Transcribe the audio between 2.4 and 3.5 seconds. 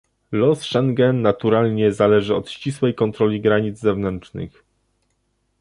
ścisłej kontroli